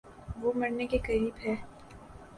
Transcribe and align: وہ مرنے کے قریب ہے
وہ 0.37 0.53
مرنے 0.55 0.87
کے 0.87 0.97
قریب 0.97 1.45
ہے 1.45 1.55